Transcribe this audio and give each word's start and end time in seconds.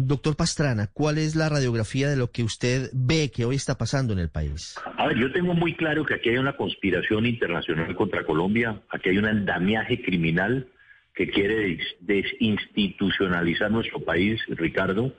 Doctor 0.00 0.36
Pastrana, 0.36 0.86
¿cuál 0.86 1.18
es 1.18 1.34
la 1.34 1.48
radiografía 1.48 2.08
de 2.08 2.16
lo 2.16 2.30
que 2.30 2.44
usted 2.44 2.88
ve 2.92 3.32
que 3.34 3.44
hoy 3.44 3.56
está 3.56 3.76
pasando 3.76 4.12
en 4.12 4.20
el 4.20 4.28
país? 4.28 4.76
A 4.96 5.08
ver, 5.08 5.18
yo 5.18 5.32
tengo 5.32 5.54
muy 5.54 5.74
claro 5.74 6.04
que 6.04 6.14
aquí 6.14 6.28
hay 6.28 6.36
una 6.36 6.56
conspiración 6.56 7.26
internacional 7.26 7.96
contra 7.96 8.24
Colombia, 8.24 8.80
aquí 8.90 9.08
hay 9.08 9.18
un 9.18 9.24
andamiaje 9.24 10.00
criminal 10.00 10.68
que 11.16 11.28
quiere 11.28 11.80
desinstitucionalizar 11.98 13.72
nuestro 13.72 13.98
país, 13.98 14.40
Ricardo. 14.46 15.12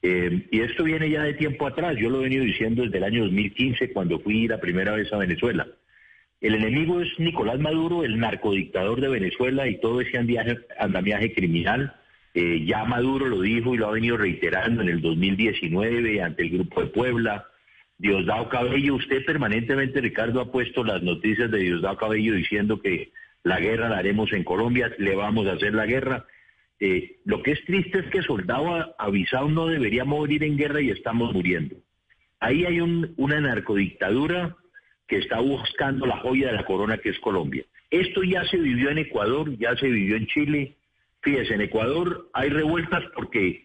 Eh, 0.00 0.46
y 0.48 0.60
esto 0.60 0.84
viene 0.84 1.10
ya 1.10 1.24
de 1.24 1.34
tiempo 1.34 1.66
atrás, 1.66 1.96
yo 1.98 2.08
lo 2.08 2.20
he 2.20 2.24
venido 2.24 2.44
diciendo 2.44 2.84
desde 2.84 2.98
el 2.98 3.04
año 3.04 3.24
2015 3.24 3.92
cuando 3.92 4.20
fui 4.20 4.46
la 4.46 4.60
primera 4.60 4.92
vez 4.92 5.12
a 5.12 5.18
Venezuela. 5.18 5.66
El 6.40 6.54
enemigo 6.54 7.00
es 7.00 7.08
Nicolás 7.18 7.58
Maduro, 7.58 8.04
el 8.04 8.20
narcodictador 8.20 9.00
de 9.00 9.08
Venezuela 9.08 9.66
y 9.66 9.80
todo 9.80 10.00
ese 10.00 10.18
andamiaje 10.78 11.34
criminal 11.34 11.96
eh, 12.34 12.64
ya 12.66 12.84
Maduro 12.84 13.26
lo 13.26 13.40
dijo 13.40 13.74
y 13.74 13.78
lo 13.78 13.86
ha 13.86 13.92
venido 13.92 14.16
reiterando 14.16 14.82
en 14.82 14.88
el 14.88 15.00
2019 15.00 16.20
ante 16.20 16.42
el 16.42 16.50
Grupo 16.50 16.80
de 16.80 16.88
Puebla. 16.88 17.46
Diosdado 17.96 18.48
Cabello, 18.48 18.96
usted 18.96 19.24
permanentemente, 19.24 20.00
Ricardo, 20.00 20.40
ha 20.40 20.50
puesto 20.50 20.82
las 20.82 21.00
noticias 21.02 21.48
de 21.50 21.58
Diosdado 21.58 21.96
Cabello 21.96 22.34
diciendo 22.34 22.82
que 22.82 23.12
la 23.44 23.60
guerra 23.60 23.88
la 23.88 23.98
haremos 23.98 24.32
en 24.32 24.42
Colombia, 24.42 24.92
le 24.98 25.14
vamos 25.14 25.46
a 25.46 25.52
hacer 25.52 25.74
la 25.74 25.86
guerra. 25.86 26.26
Eh, 26.80 27.18
lo 27.24 27.40
que 27.40 27.52
es 27.52 27.64
triste 27.64 28.00
es 28.00 28.06
que 28.06 28.22
soldado 28.22 28.96
avisado 28.98 29.48
no 29.48 29.68
debería 29.68 30.04
morir 30.04 30.42
en 30.42 30.56
guerra 30.56 30.80
y 30.80 30.90
estamos 30.90 31.32
muriendo. 31.32 31.76
Ahí 32.40 32.64
hay 32.64 32.80
una 32.80 33.40
narcodictadura 33.40 34.56
que 35.06 35.18
está 35.18 35.38
buscando 35.38 36.04
la 36.04 36.16
joya 36.18 36.48
de 36.48 36.54
la 36.54 36.64
corona 36.64 36.98
que 36.98 37.10
es 37.10 37.18
Colombia. 37.20 37.64
Esto 37.90 38.24
ya 38.24 38.44
se 38.46 38.56
vivió 38.56 38.90
en 38.90 38.98
Ecuador, 38.98 39.56
ya 39.56 39.76
se 39.76 39.86
vivió 39.86 40.16
en 40.16 40.26
Chile, 40.26 40.76
Fíjese, 41.24 41.54
en 41.54 41.62
Ecuador 41.62 42.28
hay 42.34 42.50
revueltas 42.50 43.02
porque 43.14 43.64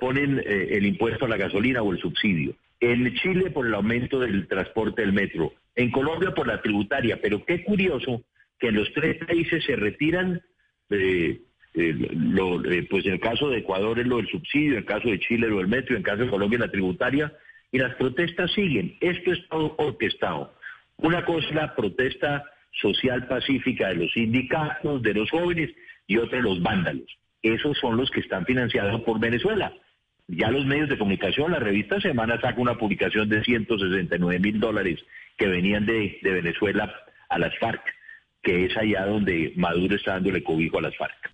ponen 0.00 0.38
eh, 0.38 0.68
el 0.70 0.86
impuesto 0.86 1.26
a 1.26 1.28
la 1.28 1.36
gasolina 1.36 1.82
o 1.82 1.92
el 1.92 2.00
subsidio. 2.00 2.54
En 2.80 3.14
Chile 3.16 3.50
por 3.50 3.66
el 3.66 3.74
aumento 3.74 4.18
del 4.18 4.48
transporte 4.48 5.02
del 5.02 5.12
metro. 5.12 5.52
En 5.76 5.90
Colombia 5.90 6.32
por 6.32 6.46
la 6.46 6.62
tributaria. 6.62 7.20
Pero 7.20 7.44
qué 7.44 7.62
curioso 7.62 8.22
que 8.58 8.68
en 8.68 8.76
los 8.76 8.90
tres 8.94 9.22
países 9.22 9.62
se 9.64 9.76
retiran, 9.76 10.40
eh, 10.88 11.42
eh, 11.74 12.86
pues 12.88 13.04
en 13.04 13.12
el 13.12 13.20
caso 13.20 13.50
de 13.50 13.58
Ecuador 13.58 13.98
es 13.98 14.06
lo 14.06 14.16
del 14.16 14.28
subsidio, 14.28 14.72
en 14.72 14.78
el 14.78 14.84
caso 14.86 15.08
de 15.08 15.20
Chile 15.20 15.48
lo 15.48 15.58
del 15.58 15.68
metro, 15.68 15.94
en 15.94 15.98
el 15.98 16.06
caso 16.06 16.24
de 16.24 16.30
Colombia 16.30 16.58
la 16.60 16.70
tributaria. 16.70 17.32
Y 17.70 17.78
las 17.78 17.94
protestas 17.96 18.50
siguen. 18.52 18.96
Esto 19.00 19.32
es 19.32 19.46
todo 19.48 19.74
orquestado. 19.76 20.54
Una 20.96 21.22
cosa 21.26 21.46
es 21.48 21.54
la 21.54 21.76
protesta 21.76 22.44
social 22.72 23.26
pacífica 23.26 23.88
de 23.88 23.96
los 23.96 24.12
sindicatos, 24.12 25.02
de 25.02 25.14
los 25.14 25.30
jóvenes, 25.30 25.70
y 26.06 26.16
otra 26.18 26.40
los 26.40 26.62
vándalos. 26.62 27.06
Esos 27.42 27.78
son 27.78 27.96
los 27.96 28.10
que 28.10 28.20
están 28.20 28.44
financiados 28.44 29.00
por 29.02 29.20
Venezuela. 29.20 29.72
Ya 30.26 30.50
los 30.50 30.66
medios 30.66 30.88
de 30.88 30.98
comunicación, 30.98 31.52
la 31.52 31.58
revista 31.58 32.00
Semana 32.00 32.40
saca 32.40 32.60
una 32.60 32.76
publicación 32.76 33.28
de 33.28 33.42
169 33.42 34.40
mil 34.40 34.60
dólares 34.60 35.00
que 35.36 35.46
venían 35.46 35.86
de, 35.86 36.18
de 36.22 36.30
Venezuela 36.32 36.92
a 37.28 37.38
las 37.38 37.56
FARC, 37.58 37.82
que 38.42 38.66
es 38.66 38.76
allá 38.76 39.06
donde 39.06 39.52
Maduro 39.56 39.96
está 39.96 40.12
dándole 40.12 40.42
cobijo 40.42 40.78
a 40.78 40.82
las 40.82 40.96
FARC. 40.96 41.30